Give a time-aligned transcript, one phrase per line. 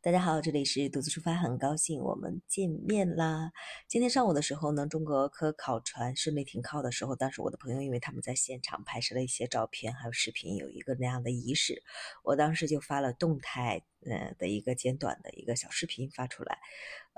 [0.00, 3.50] 大家好，这里是独自出发，很高兴我们见面啦。
[3.88, 11.82] 今天上午的时候呢，中国科考船顺利停靠的时候，当时我的朋友因为他们在现场拍摄了一些照片，还有视频，有一个那样的仪式，
[12.22, 16.60] 我当时就发了动态，呃的一个简短的一个小视频发出来，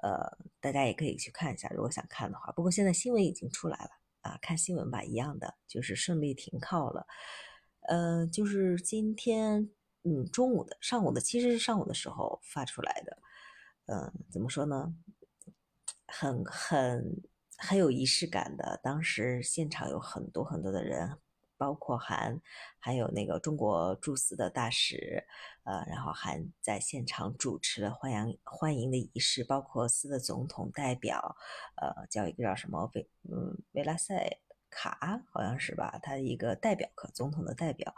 [0.02, 2.50] 呃，大家也可以去看一下，如果想看的话。
[2.52, 3.90] 不过现在新闻已经出来了
[4.22, 7.06] 啊，看新闻吧，一样的，就是顺利停靠了。
[7.82, 9.68] 呃，就是今天。
[10.02, 13.18] 嗯，中午的、上午的，其实是上午的时候发出来的。
[13.86, 14.94] 嗯，怎么说呢？
[16.06, 17.22] 很、很、
[17.58, 18.80] 很有仪式感的。
[18.82, 21.18] 当时现场有很多很多的人，
[21.56, 22.40] 包括韩，
[22.78, 25.26] 还有那个中国驻斯的大使，
[25.64, 31.36] 呃，然后还在现场主持了欢迎欢迎的仪式，包括斯的总统代表，
[31.76, 35.98] 呃，叫一个叫什么维，嗯，维拉塞卡，好像是吧？
[36.02, 37.94] 他一个代表，可总统的代表。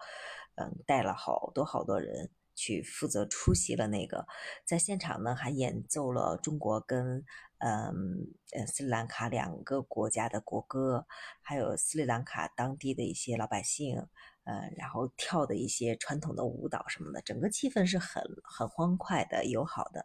[0.55, 4.27] 嗯，带了好多好多人去负责出席了那个，
[4.67, 7.25] 在现场呢还演奏了中国跟
[7.57, 11.07] 嗯呃斯里兰卡两个国家的国歌，
[11.41, 14.07] 还有斯里兰卡当地的一些老百姓，
[14.45, 20.05] 呃，然后跳的一些传统的舞蹈什么的，整个气氛是很很欢快的、友好的，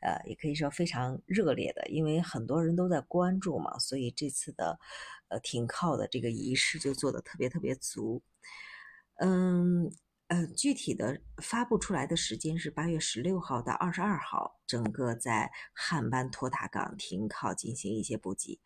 [0.00, 4.78] 呃，也可以说非常热烈的，因为很多人都在关注嘛，所以这次的
[5.28, 8.22] 呃停靠的这个仪式就做的特别特别足。
[9.18, 9.90] 嗯，
[10.26, 18.60] 呃，具体的发布出来的时间是八月十六号到二十二号，整个在汉班托塔港停靠进行一些补给，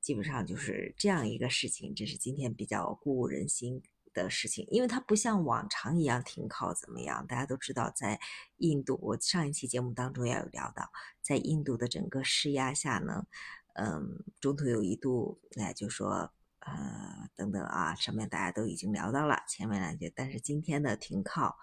[0.00, 1.92] 基本上就是这样一个事情。
[1.94, 3.82] 这是今天比较鼓舞人心
[4.12, 7.26] 的事情，因为它不像往常一样停靠怎么样？
[7.26, 8.18] 大家都知道，在
[8.58, 13.26] 印度，我上一期节目当中也有聊到，在印度的整个施压下呢，
[13.74, 16.32] 嗯，中途有一度，哎，就说。
[16.64, 21.56] 呃，等等啊，上面大家都已经聊到了前面两句，但是今天的停靠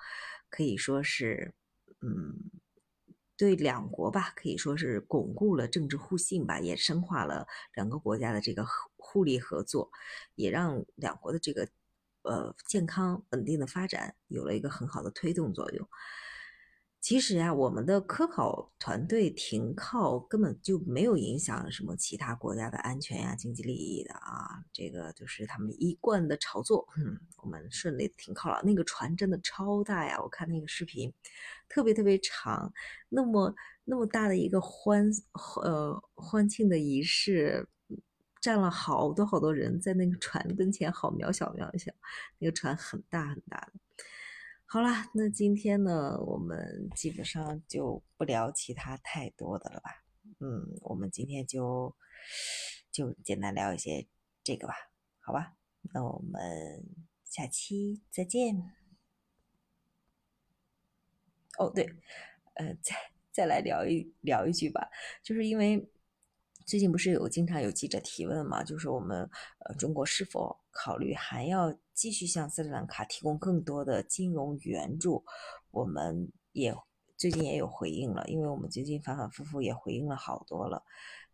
[0.50, 1.56] 可以说是，
[2.02, 2.52] 嗯，
[3.38, 8.66] 对两国吧，可以说是巩固了政治互信吧，也深化了两个国家的这个
[8.97, 9.89] 互利合作，
[10.36, 11.69] 也让两国的这个
[12.24, 15.88] 呃健康稳定的发展有了一个很好的推动作用。
[17.02, 26.85] 其实呀，我们的科考团队停靠根本就没有影响什么其他国家的安全呀、经济利益的啊，这个就是他们一贯的炒作。
[26.97, 30.19] 嗯，我们顺利停靠了，那个船真的超大呀！
[30.22, 31.12] 我看那个视频，
[31.69, 32.69] 特别特别长，
[33.07, 33.56] 那么
[33.86, 35.09] 那么大的一个欢
[35.63, 37.66] 呃欢庆的仪式，
[38.41, 41.91] 站了好多好多人在那个船跟前，好渺小渺小，
[42.38, 43.73] 那个船很大很大的。
[44.66, 50.03] 好了，那今天呢，我们基本上就不聊其他太多的了吧？
[50.39, 51.95] 嗯，我们今天就
[52.91, 54.07] 就简单聊一些
[54.44, 54.75] 这个吧，
[55.19, 55.56] 好吧？
[55.94, 56.85] 那我们
[57.23, 58.71] 下期再见。
[61.57, 61.89] 哦，对，
[62.53, 62.95] 呃，再
[63.31, 64.88] 再来聊一聊一句吧，
[65.23, 65.89] 就是因为
[66.69, 69.30] 最近不是有经常有记者提问嘛，就是我们
[69.66, 71.75] 呃中国是否考虑还要。
[72.00, 75.25] 继续向斯里兰卡提供更多的金融援助，
[75.69, 76.74] 我们也
[77.18, 80.81] 最近也有回应了，因为我们最近反反复复也回应了好多了，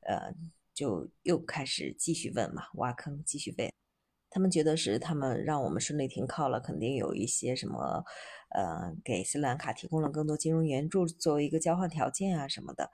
[0.08, 0.34] 呃，
[0.74, 3.72] 就又开始继续问嘛，挖坑继续问。
[4.32, 8.04] 他们觉得是他们让我们顺利停靠了，肯定有一些什么，
[8.50, 12.90] 呃，给斯里兰卡提供了更多金融援助作为一个交换条件啊什么的。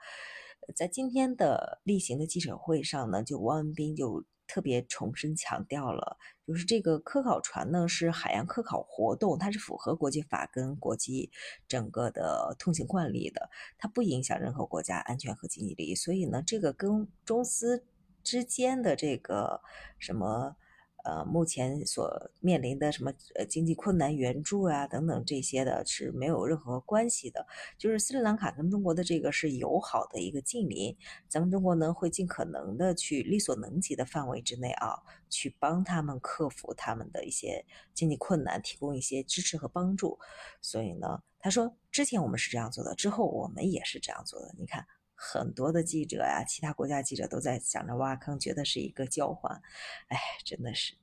[0.74, 4.24] 在今天的例行的记者会上呢，就汪文斌就。
[4.48, 11.30] 特别重申强调了，就是这个科考船呢是海洋科考活动，它是符合国际法跟国际
[11.66, 17.86] 整个的通行惯例的，它不影响任何国家安全和经济利益，所以呢，这个跟中斯
[18.22, 19.62] 之间的这个
[19.98, 20.56] 什么。
[21.04, 27.46] 呃，目前所面临的什么呃经济困难援助啊等等这些的是没有任何关系的，
[27.76, 30.96] 就是斯里兰卡跟中国的这个是友好的一个近邻，
[31.28, 34.96] 咱们中国呢会尽可能的去力所能及的范围之内啊，
[35.28, 40.18] 去帮他们克服他们的一些经济困难，提供一些支持和帮助。
[40.60, 44.54] 所以呢，他说之前我们是这样做的，之后我们也是这样做的。
[44.58, 44.86] 你看。
[45.24, 49.62] 很多的记者呀，其他国家记者都在想着挖坑，觉得是一个交换。
[50.08, 50.94] 哎，真的是。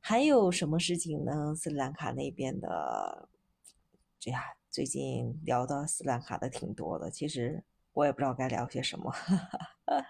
[0.00, 1.52] 还有什么事情呢？
[1.56, 3.28] 斯里兰卡那边的，
[4.20, 7.10] 这呀，最近聊到斯里兰卡的挺多的。
[7.10, 9.12] 其实我也不知道该聊些什么，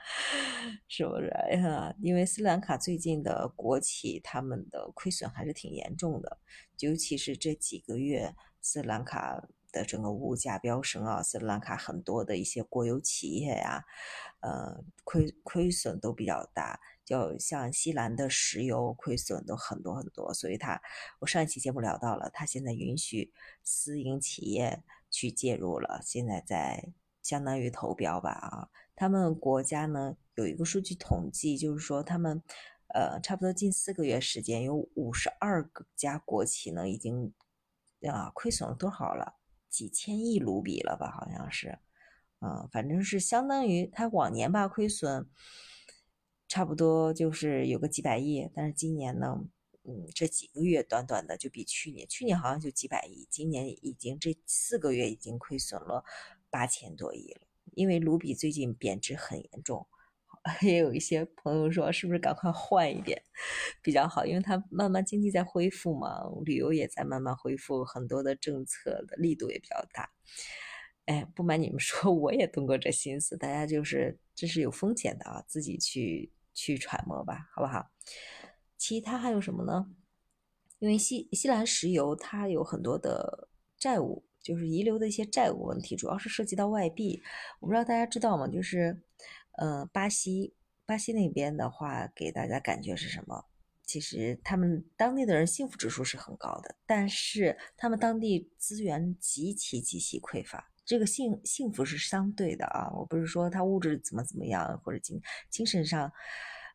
[0.87, 1.29] 是不是？
[1.57, 6.39] 呀， 因为斯里兰卡最近的国企他们的亏损还是挺严重的，
[6.81, 9.49] 尤其是这几个月斯里兰卡。
[9.73, 13.83] 的整个物价飙升啊，斯里兰卡很多的一些国有企业呀，
[14.41, 20.81] 呃，亏亏损都比较大，就像西兰的石油亏损都很多很多，所以它
[21.21, 23.33] 我上一期节目聊到了，它现在允许
[23.65, 26.93] 私营企业去介入了，现在在
[27.23, 28.69] 相当于投标吧啊。
[28.95, 32.43] 他们国家呢有一个数据统计，就是说他们
[32.95, 37.33] 呃差不多近四个月时间，有五十二个家国企呢已经
[38.09, 39.35] 啊亏损了多少了？
[39.73, 41.11] 几千亿卢比了吧？
[41.11, 41.79] 好像是，
[42.41, 45.27] 嗯，反正是相当于他往年吧亏损
[46.47, 49.49] 差不多就是有个几百亿，但是今年呢？
[49.85, 56.05] 嗯，这几个月短短的就比去年，去年好像就几百亿，今年已经这四个月已经亏损了
[56.51, 57.41] 八千多亿了。
[57.75, 59.89] 因为卢比最近贬值很严重，
[60.61, 63.23] 也有一些朋友说是不是赶快换一点
[63.83, 70.11] 比较好，因为它慢慢经济在恢复嘛，旅游也在慢慢恢复，很多的政策的力度也比较大。
[71.07, 77.91] 哎，不瞒你们说，我也动过这心思，大家就是这是有风险的啊，自己去去揣摩吧，好不好？
[78.79, 79.87] 其他还有什么呢？
[80.79, 83.49] 因为西西兰石油它有很多的
[83.79, 87.23] 债务，就是遗留的一些债务问题，主要是涉及到外币。
[87.61, 88.49] 我不知道大家知道吗？
[88.49, 89.01] 就是，
[89.59, 90.55] 呃，巴西
[90.87, 93.45] 巴西那边的话，给大家感觉是什么？
[93.85, 100.71] 其实他们当地的人幸福指数是很高的，但是他们当地资源极其极其匮乏。
[100.85, 105.21] 这个幸幸福是相对的啊，我不是说他物质怎么怎么样，或者精
[105.51, 106.13] 精神上，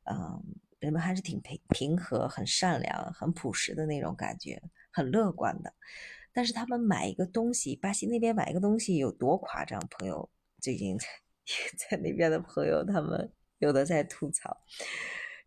[0.03, 0.41] 嗯。
[0.79, 5.73] 人们还是挺平平和、很善良、很朴实的那种感觉，很乐观的。
[6.31, 9.81] 但是他们买一个东西，巴西那边买一个东西有多夸张？
[9.89, 10.29] 朋友
[10.61, 10.95] 最近
[11.89, 14.55] 在那边的朋友，他们有的在吐槽，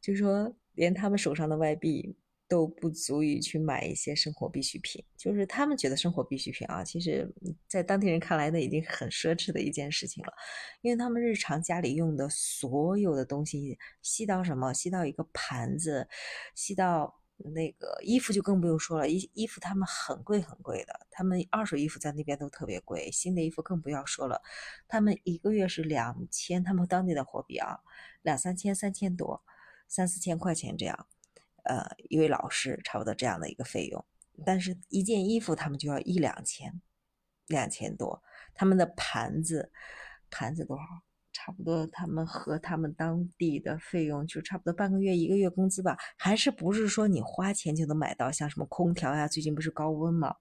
[0.00, 2.16] 就说连他们手上的外币。
[2.50, 7.32] 都不足以去买一些生活必需品，就是他们觉得生活必需品啊，其实，
[7.68, 10.32] 在当地人看来，那已经很奢侈的一件事情了，
[10.82, 16.08] 因为他们日常家里用的所有的东西，细到什么，细到一个盘子，
[16.56, 17.19] 细到
[17.54, 24.42] 那个衣服就更不用说了，衣衣服他们很贵很贵的，他们二手衣服在那边都特别贵，新的衣服更不要说了，
[24.86, 27.80] 他们一个月是两千，他们当地的货币啊，
[28.22, 29.42] 两三千、三千多、
[29.88, 31.06] 三四千块钱这样。
[31.64, 34.04] 呃，一位老师差不多这样的一个费用，
[34.46, 36.80] 但是一件衣服他们就要一两千，
[37.46, 38.22] 两千多。
[38.54, 39.70] 他们的盘子，
[40.30, 40.82] 盘子多少？
[41.50, 45.96] 差不多他们和他们当地的费用就差不多半个月、一个月工资吧。
[46.16, 48.30] 还是不是说你花钱就能买到？
[48.30, 50.36] 像什么空调呀，最近不是高温嘛，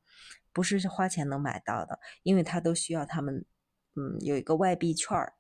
[0.54, 3.44] 不是花钱能买到的，因为他都需要他们，
[3.96, 5.34] 嗯，有一个外币券儿。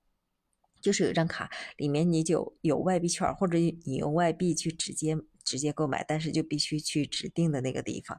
[0.82, 8.18] 就是有一张卡，里面你就有外币券，或者你用外币去直接直接购买，但是就必须去指定的那个地方。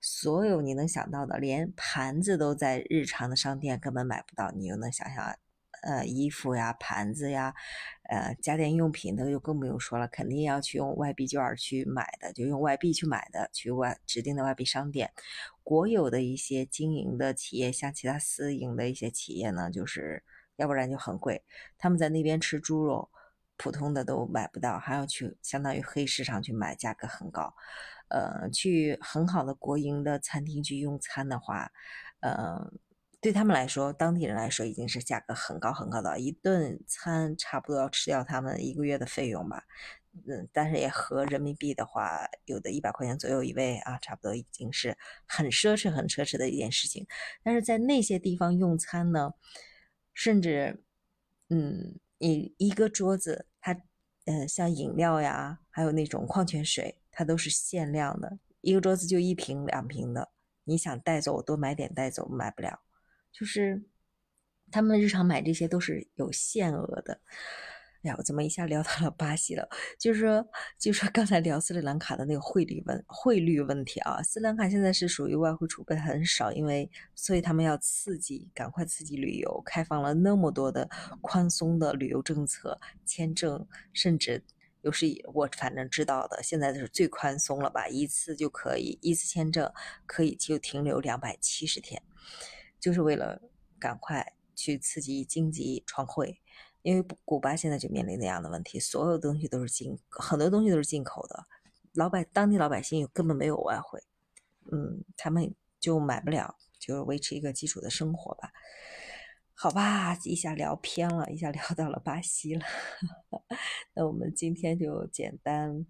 [0.00, 5.36] 所有你能想到的，连盘子都在日常的商店根本买不到，你又能想想，
[5.86, 7.54] 呃，衣服呀、盘子呀，
[8.10, 15.12] 呃，家电用品那就更不用说了，肯定要去用外币券去买的，就用外币去买的，去外指定的外币商店。
[15.62, 20.24] 国有的一些经营的企业，像其他私营的一些企业呢，就是。
[20.58, 21.44] 要不然就很贵，
[21.76, 23.10] 他们在那边吃猪肉，
[23.58, 27.52] 普通的都买不到，还要去相当于黑市场去买，价格很高。
[28.08, 31.70] 呃，去很好的国营的餐厅去用餐的话，
[32.20, 32.72] 呃，
[33.20, 39.64] 对他们来说，当地人来说已经是价格很高很高的，一顿餐差不多要吃掉他们一个月的费用吧。
[40.28, 44.96] 嗯，但是也合人民币的话，有的一百块钱左右一位啊，差不多已经是
[45.26, 47.06] 很奢侈很奢侈的一件事情。
[47.42, 49.32] 但是在那些地方用餐呢？
[50.14, 50.82] 甚至，
[51.50, 53.78] 嗯，一一个桌子，它，
[54.24, 60.30] 呃，像饮料呀，还有那种矿泉水，它都是限量的，一个桌子就一瓶两瓶的，
[60.64, 62.80] 你想带走我多买点带走，买不了，
[63.38, 63.82] 就是
[64.70, 67.20] 他们日常买这些都是有限额的。
[68.02, 69.68] 哎呀，我怎么一下聊到了巴西了？
[69.98, 74.22] 就是说，就是说刚才聊斯里兰卡的那个汇率问汇率问题啊。
[74.22, 80.88] 斯里兰卡现在是属于外汇储备很少，因为所以他们要刺激，赶快刺激旅游，开放了那么多的
[81.20, 84.40] 宽松的旅游政策、签证，甚至
[84.82, 87.88] 又是我反正知道的，现在就是最宽松了吧？
[87.88, 89.72] 一次就可以，一次签证
[90.06, 92.00] 可以就停留两百七十天，
[92.86, 93.42] 就是为了
[93.80, 96.40] 赶快去刺激经济创汇。
[96.82, 101.44] 因为古巴现在就面临那样的问题，所有东西都是进，很多东西都是进口的，
[101.94, 104.00] 老百当地老百姓根本没有外汇，
[104.70, 108.52] 嗯，他们就买不了，就维持一个基础的生活吧。
[109.52, 112.64] 好吧，一下聊偏了，一下聊到了巴西了。
[113.94, 115.84] 那我们今天就简单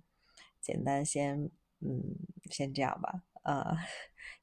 [0.63, 1.51] 简单先，
[1.81, 2.17] 嗯，
[2.51, 3.23] 先这样吧。
[3.47, 3.77] 呃，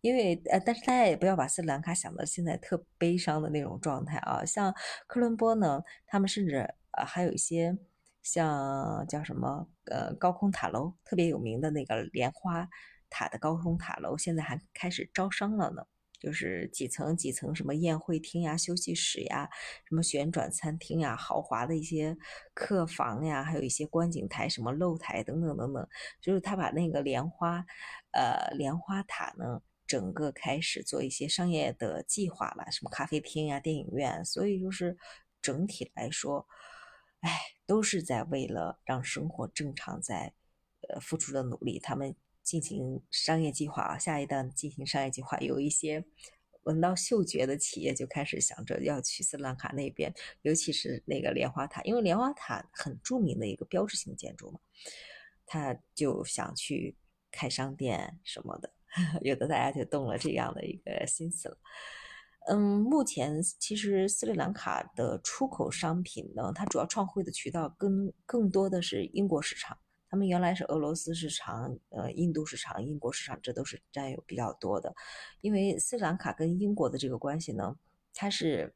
[0.01, 4.45] 因为呃，但是大家也不要把斯里兰卡想到现在特悲伤的那种状态啊。
[4.45, 4.73] 像
[5.07, 6.57] 科伦坡呢，他们甚至
[6.91, 7.77] 呃还有一些
[8.21, 12.67] 像叫什么呃高空塔楼，特别有名的那个莲花
[13.09, 15.85] 塔的高空塔楼，现在还开始招商了呢。
[16.23, 19.49] 就是几层几层什么宴会厅呀、休息室呀、
[19.83, 22.15] 什么旋转餐厅呀、豪华的一些
[22.53, 25.85] 客房呀，还有一些观景台、什么露台等等等等，
[26.21, 27.65] 就是他把那个莲花，
[28.11, 34.97] 呃，莲花塔呢，整个开始做一些商业的计划了，什么咖啡厅呀、电影院，所以就是
[35.41, 36.47] 整体来说，
[37.19, 40.33] 哎，都是在为了让生活正常在，
[40.87, 42.15] 呃，付出的努力，他们。
[42.43, 46.03] 进行商业计划啊，下一代进行商业计划，有一些
[46.63, 54.59] 闻到嗅觉的企业就开始想着要去斯里兰卡那边，尤其是那个莲花塔，因为莲花塔很著名的一个标志性建筑嘛，
[55.45, 56.95] 他就想去
[57.31, 58.71] 开商店什么的，
[59.23, 61.57] 有的大家就动了这样的一个心思了。
[62.49, 69.77] 嗯，目前其实斯里兰卡的出口商品呢，它主要创汇的渠道更更多的是英国市场。
[70.13, 74.93] 他们原来是俄罗斯市场、呃印度市场、英国市场，这都是占有比较多的。
[75.41, 77.75] 因为斯里兰卡跟英国的这个关系呢，
[78.13, 78.75] 它是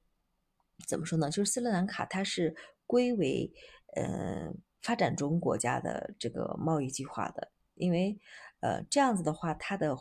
[0.88, 1.30] 怎么说呢？
[1.30, 2.56] 就是斯里兰卡它是
[2.88, 3.54] 归为
[3.96, 4.52] 呃
[4.82, 8.20] 发展中国家的这个贸易计划的，因为
[8.62, 9.96] 呃这样子的话，它的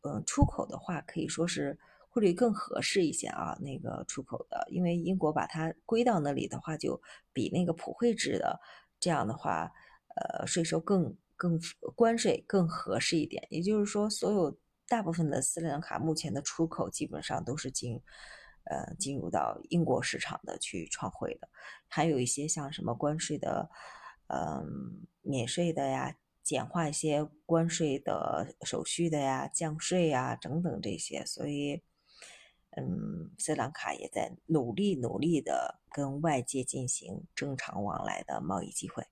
[0.00, 1.78] 呃出口的话可以说是
[2.08, 3.56] 汇率更合适一些啊。
[3.60, 7.00] 那个出口的，因为英国把它归到那里的话，就
[7.32, 8.58] 比那个普惠制的
[8.98, 9.72] 这样的话。
[10.16, 11.58] 呃，税收更更
[11.94, 18.02] 关税更合适一点，也就是说，所有大部分的斯里兰卡目前的出口基本上都是进，
[18.64, 21.48] 呃，进入到英国市场的去创汇的，
[21.86, 23.70] 还有一些像什么关税的，
[24.26, 31.82] 嗯，免税的呀，简化一些关税的手续的呀，降税呀，等等这些，所以，
[32.76, 39.04] 嗯，斯里兰卡也在努力努力的跟外界进行正常往来的贸易机会。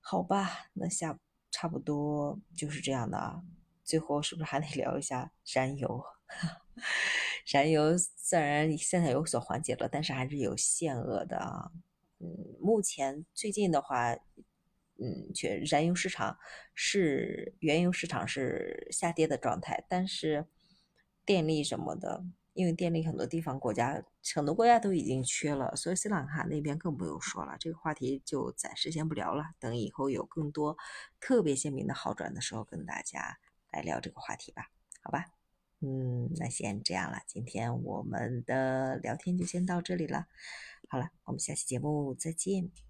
[0.00, 1.18] 好吧，那下
[1.50, 3.42] 差不多就是这样的啊。
[3.84, 6.02] 最后是不是还得 聊一下燃油？
[7.52, 11.70] 燃油虽然现在有所缓解了，但是还是有限额的啊。
[12.18, 14.12] 嗯，目前最近的话，
[14.98, 16.38] 嗯，却燃油市场
[16.74, 20.46] 是原油市场是下跌的状态，但是
[21.24, 22.24] 电力什么的。
[22.52, 24.02] 因为电力很多地方国家
[24.34, 27.56] 很多国家都已经缺了，所以斯里兰卡那边更不用说了。
[27.58, 30.76] 这个话题就暂时先不聊了，等以后有更多
[31.20, 33.38] 特别鲜明的好转的时候，跟大家
[33.70, 34.70] 来聊这个话题吧。
[35.02, 35.26] 好吧，
[35.80, 40.26] 嗯，那先这样了，今天我们的聊天就先到这里了。
[40.88, 42.89] 好了，我们下期节目再见。